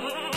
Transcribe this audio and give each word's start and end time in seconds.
Whoa! 0.00 0.27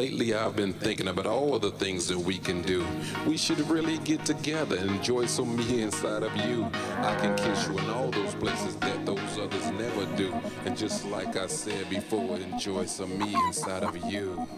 Lately, 0.00 0.32
I've 0.32 0.56
been 0.56 0.72
thinking 0.72 1.08
about 1.08 1.26
all 1.26 1.54
of 1.54 1.60
the 1.60 1.72
things 1.72 2.08
that 2.08 2.18
we 2.18 2.38
can 2.38 2.62
do. 2.62 2.86
We 3.26 3.36
should 3.36 3.60
really 3.68 3.98
get 3.98 4.24
together 4.24 4.78
and 4.78 4.88
enjoy 4.92 5.26
some 5.26 5.54
me 5.54 5.82
inside 5.82 6.22
of 6.22 6.34
you. 6.36 6.64
I 7.00 7.14
can 7.20 7.36
kiss 7.36 7.68
you 7.68 7.76
in 7.76 7.90
all 7.90 8.10
those 8.10 8.34
places 8.36 8.76
that 8.76 9.04
those 9.04 9.38
others 9.38 9.70
never 9.72 10.06
do. 10.16 10.32
And 10.64 10.74
just 10.74 11.04
like 11.04 11.36
I 11.36 11.48
said 11.48 11.90
before, 11.90 12.38
enjoy 12.38 12.86
some 12.86 13.18
me 13.18 13.34
inside 13.48 13.82
of 13.82 13.94
you. 14.10 14.48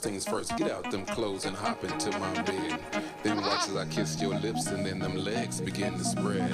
Things 0.00 0.24
first, 0.24 0.56
get 0.56 0.70
out 0.70 0.90
them 0.90 1.04
clothes 1.04 1.44
and 1.44 1.54
hop 1.54 1.84
into 1.84 2.10
my 2.18 2.42
bed. 2.42 2.80
Then 3.22 3.36
watch 3.36 3.68
as 3.68 3.76
I 3.76 3.84
kiss 3.84 4.18
your 4.18 4.34
lips 4.38 4.66
and 4.68 4.86
then 4.86 4.98
them 4.98 5.14
legs 5.14 5.60
begin 5.60 5.92
to 5.98 6.04
spread. 6.04 6.48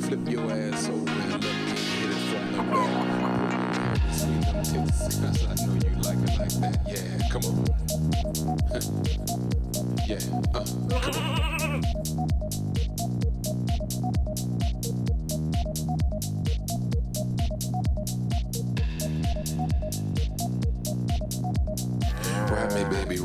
Flip 0.00 0.18
your 0.28 0.50
ass 0.50 0.88
over 0.88 1.08
and 1.08 1.32
let 1.32 1.42
me 1.42 1.48
hit 1.48 2.10
it 2.10 2.16
from 2.28 2.56
the 2.56 2.62
back. 2.74 4.12
Sweet 4.12 4.42
them 4.42 4.62
tits, 4.64 5.20
cause 5.20 5.46
I 5.46 5.54
know 5.64 5.74
you 5.74 5.94
like 6.02 6.18
it 6.26 6.38
like 6.40 6.54
that. 6.60 6.76
Yeah, 6.88 7.28
come 7.30 7.44
on. 7.44 7.54
yeah, 10.08 10.18
uh, 10.52 10.64
come 11.00 11.16
on. 12.42 12.51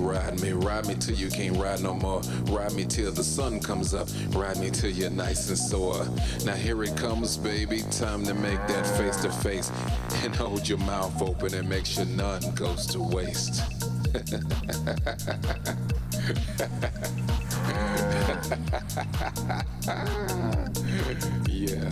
Ride 0.08 0.41
me, 0.41 0.53
ride 0.53 0.88
me 0.88 0.95
till 0.95 1.16
you 1.16 1.30
can't 1.30 1.58
ride 1.58 1.82
no 1.82 1.93
more. 1.93 2.22
Ride 2.45 2.74
me 2.74 2.86
till 2.86 3.12
the 3.12 3.24
sun 3.24 3.60
comes 3.60 3.93
up, 3.93 4.08
ride 4.30 4.58
me 4.58 4.70
till 4.70 4.89
you're 4.89 5.10
nice 5.10 5.49
and 5.49 5.58
sore. 5.58 6.08
Now 6.45 6.55
here 6.55 6.82
it 6.84 6.95
comes, 6.95 7.38
baby, 7.38 7.84
time 7.91 8.24
to 8.26 8.34
make 8.34 8.60
that 8.68 8.86
face 8.97 9.18
to 9.24 9.32
face. 9.32 9.72
And 10.24 10.36
hold 10.36 10.68
your 10.68 10.78
mouth 10.80 11.22
open 11.22 11.53
and 11.53 11.68
make 11.68 11.86
sure 11.86 12.05
none 12.05 12.41
goes 12.55 12.86
to 12.88 13.01
waste. 13.01 13.62
yeah. 21.47 21.89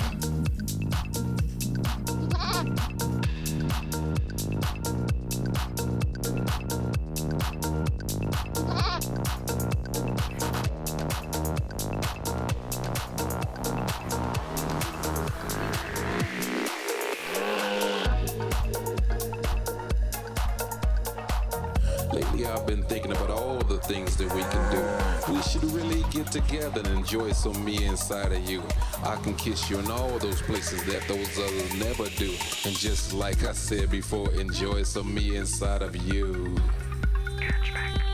Together 26.23 26.79
and 26.79 26.87
enjoy 26.87 27.31
some 27.31 27.63
me 27.63 27.85
inside 27.85 28.31
of 28.31 28.49
you. 28.49 28.63
I 29.03 29.15
can 29.17 29.35
kiss 29.35 29.69
you 29.69 29.79
in 29.79 29.91
all 29.91 30.17
those 30.19 30.41
places 30.41 30.83
that 30.85 31.07
those 31.07 31.37
others 31.37 31.73
never 31.75 32.09
do. 32.17 32.31
And 32.65 32.75
just 32.75 33.13
like 33.13 33.43
I 33.43 33.51
said 33.51 33.91
before, 33.91 34.31
enjoy 34.33 34.83
some 34.83 35.13
me 35.13 35.35
inside 35.35 35.81
of 35.81 35.95
you. 35.95 36.55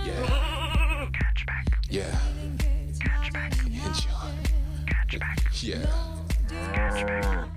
Yeah. 0.06 1.10
Catchback. 1.12 1.74
Yeah. 1.90 2.20
Catchback. 3.00 3.66
Enjoy. 3.68 4.32
Catchback. 4.88 5.64
Yeah. 5.64 6.12
on, 6.52 7.51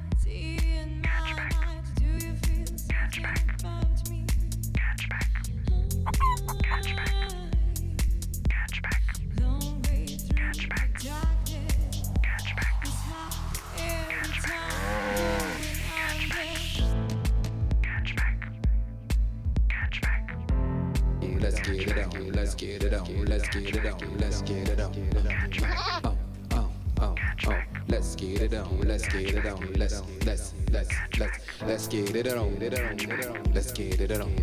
it 32.16 32.36
on, 32.36 32.58
let's 33.54 33.72
get 33.72 34.00
it 34.00 34.20
on, 34.20 34.34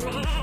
Yeah. 0.00 0.38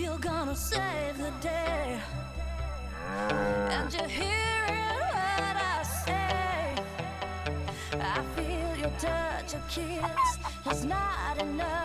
you're 0.00 0.18
gonna 0.18 0.54
save 0.54 1.18
the 1.18 1.32
day. 1.40 2.00
And 3.70 3.92
you're 3.92 4.06
hearing 4.06 4.98
what 5.12 5.56
I 5.56 5.82
say. 6.04 6.74
I 8.00 8.22
feel 8.36 8.76
your 8.76 8.90
touch, 8.98 9.52
your 9.54 9.62
kiss 9.68 10.38
is 10.70 10.84
not 10.84 11.40
enough. 11.40 11.77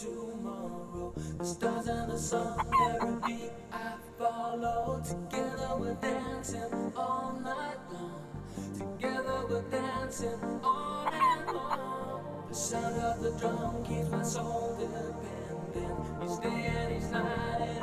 tomorrow. 0.00 1.12
The 1.38 1.44
stars 1.44 1.86
and 1.86 2.10
the 2.10 2.18
sun, 2.18 2.58
every 2.90 3.16
beat 3.26 3.52
I 3.72 3.94
follow. 4.18 5.02
Together 5.04 5.76
we're 5.78 5.94
dancing 5.94 6.92
all 6.96 7.38
night 7.42 7.78
long. 7.92 8.24
Together 8.78 9.46
we're 9.48 9.62
dancing 9.70 10.40
on 10.62 11.12
and 11.12 11.48
on. 11.48 12.48
The 12.48 12.54
sound 12.54 13.00
of 13.00 13.22
the 13.22 13.30
drum 13.38 13.84
keeps 13.84 14.10
my 14.10 14.22
soul 14.22 14.76
dependent. 14.78 16.22
Each 16.24 16.42
day 16.42 16.72
and 16.76 17.02
each 17.02 17.10
night. 17.10 17.73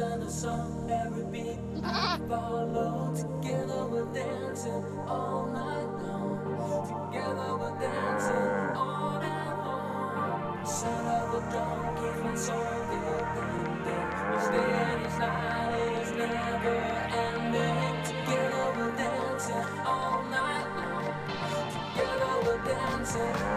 and 0.00 0.22
the 0.22 0.30
song 0.30 0.88
every 0.90 1.24
beat. 1.24 1.58
Follow 2.28 3.12
together 3.14 3.86
we're 3.86 4.04
dancing 4.14 4.84
all 5.08 5.46
night 5.46 5.90
long. 6.02 6.86
Together 6.86 7.56
we're 7.56 7.80
dancing 7.80 8.76
on 8.76 9.24
and 9.24 9.60
on. 9.60 10.66
Son 10.66 11.04
of 11.06 11.34
a 11.34 11.40
donkey, 11.50 12.22
my 12.22 12.34
soul 12.36 12.62
building 12.88 13.82
dead. 13.84 14.06
Each 14.34 14.48
day 14.52 14.70
and 14.86 15.06
each 15.06 15.18
night 15.18 15.74
it 15.74 16.02
is 16.02 16.10
never 16.12 16.76
ending. 17.26 18.04
Together 18.04 18.66
we're 18.76 18.96
dancing 18.96 19.68
all 19.84 20.22
night 20.30 20.68
long. 20.76 21.06
Together 21.96 22.34
we're 22.44 22.64
dancing. 22.64 23.47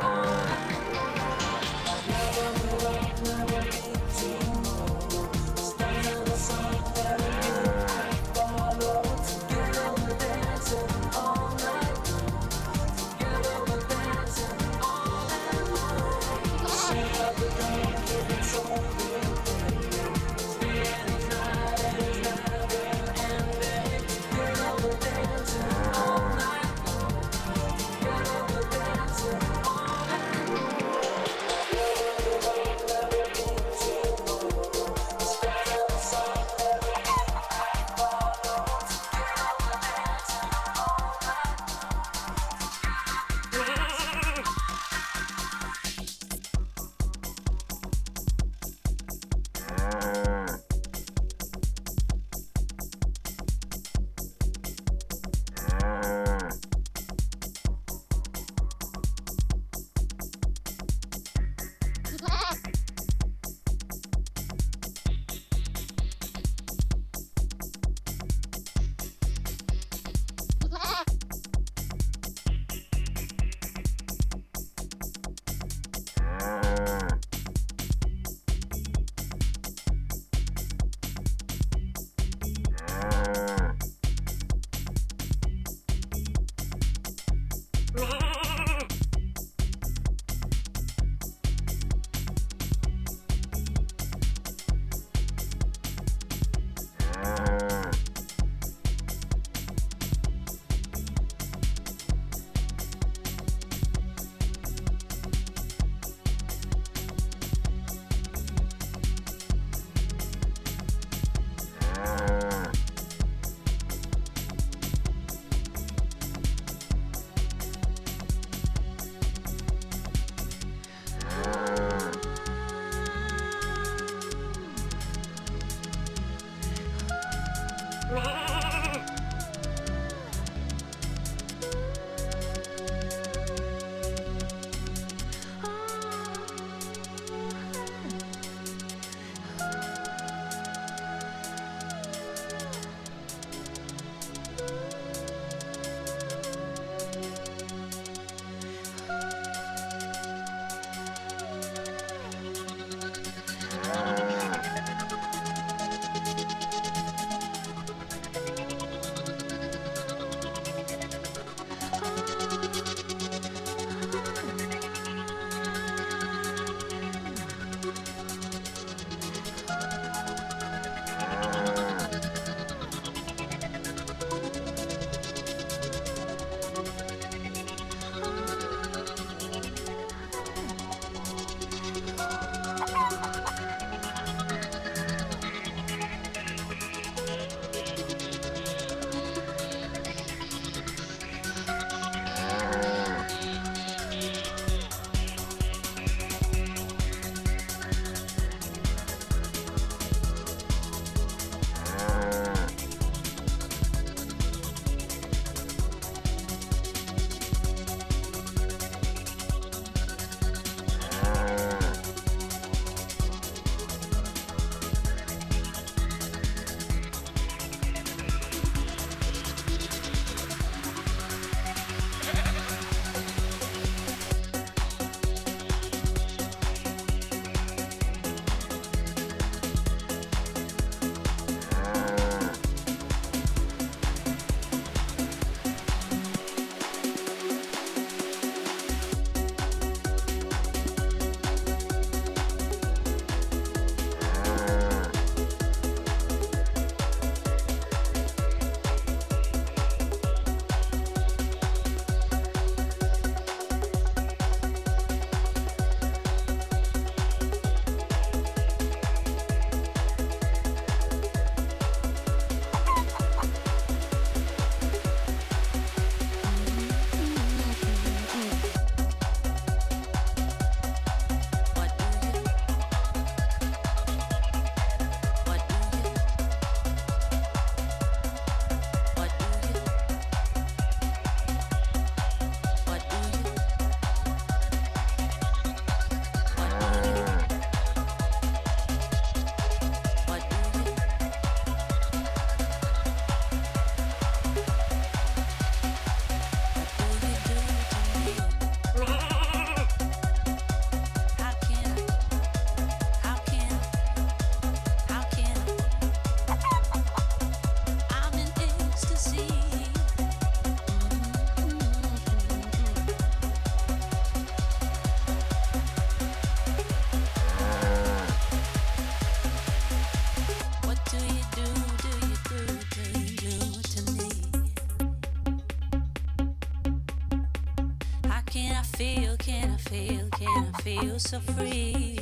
Feel 331.00 331.20
so 331.20 331.40
free? 331.40 332.21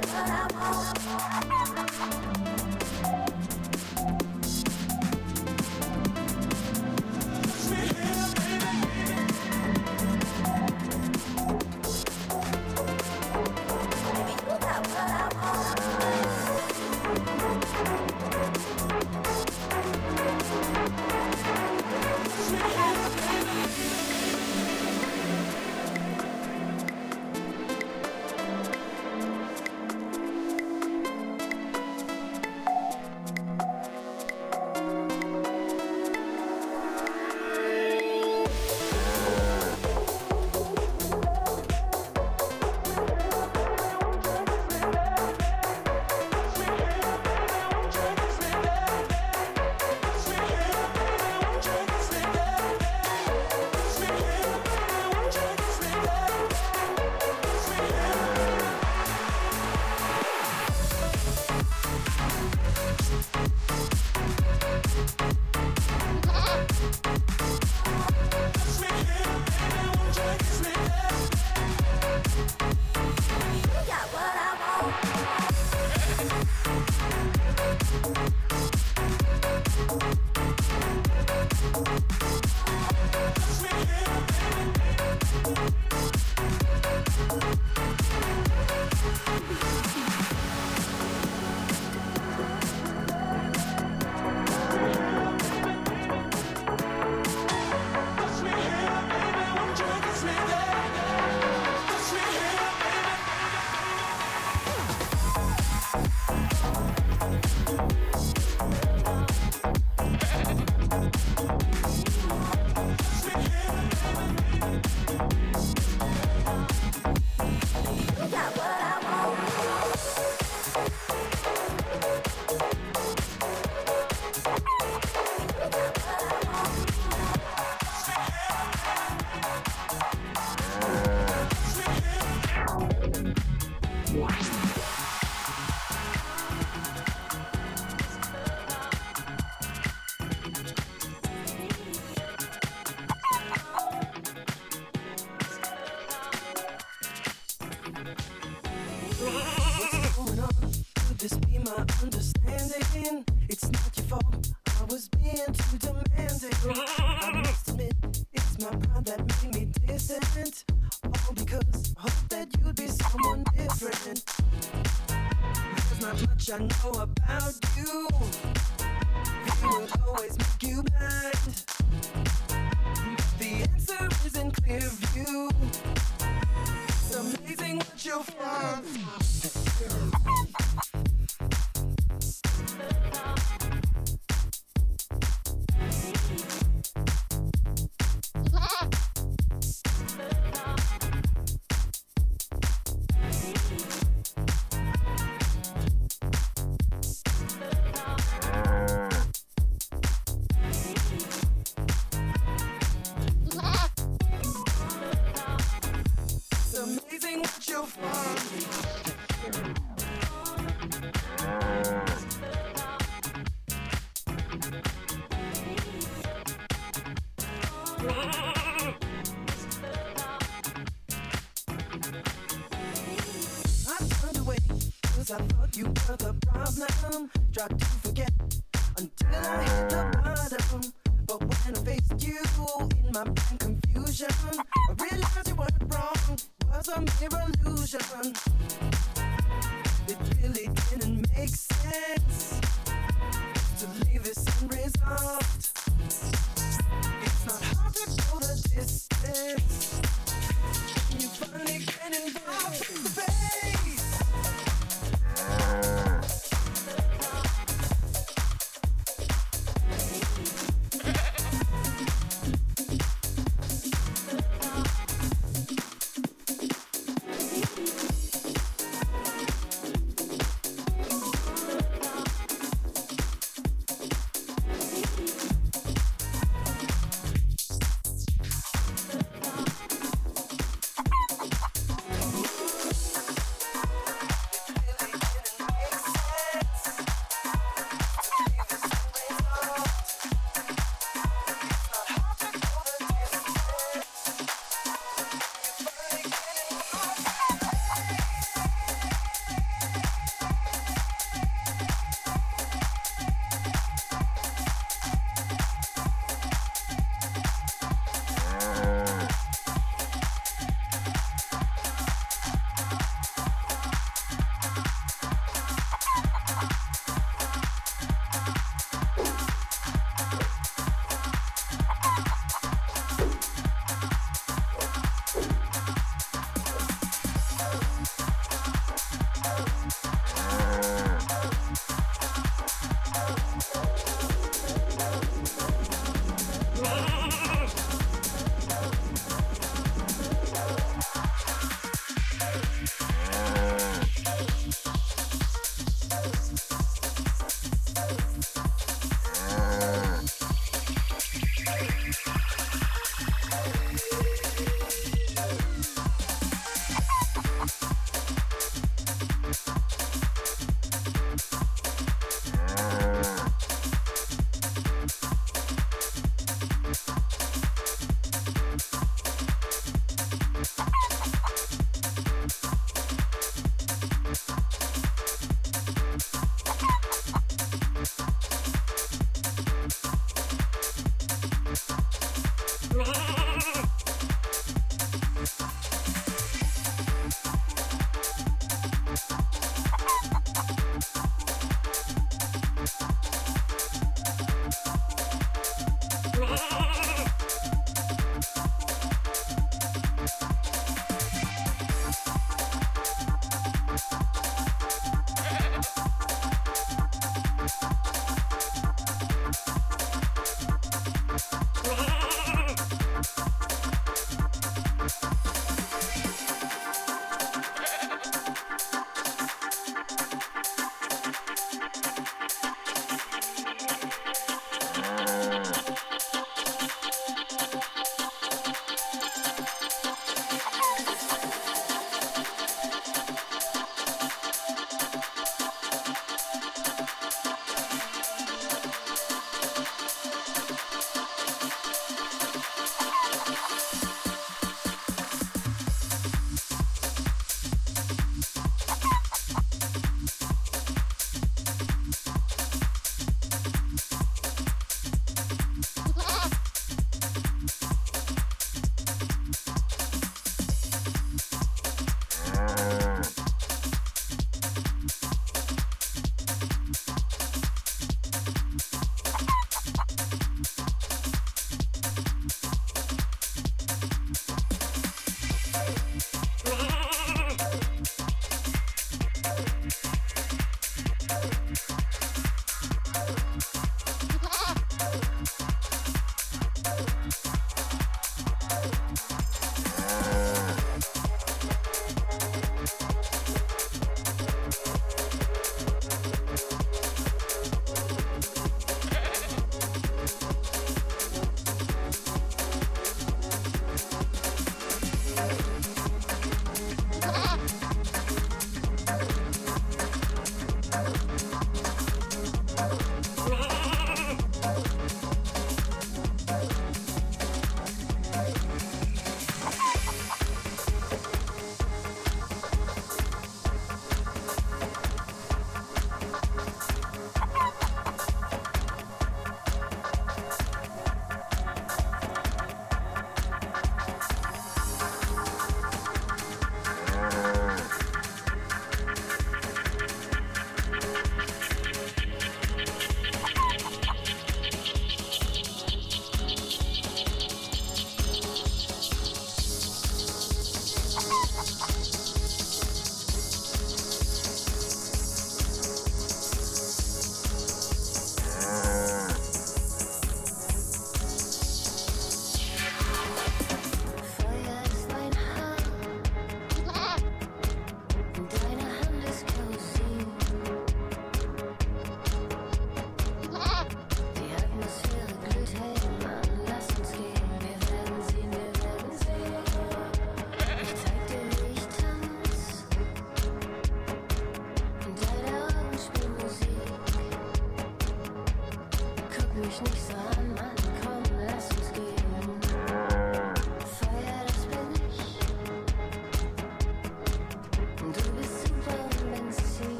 power. 0.00 0.31